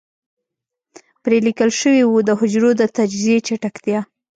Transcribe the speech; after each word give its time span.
پرې 1.23 1.37
ليکل 1.47 1.69
شوي 1.79 2.01
وو 2.05 2.19
د 2.27 2.29
حجرو 2.39 2.71
د 2.79 2.83
تجزيې 2.97 3.37
چټکتيا. 3.47 3.99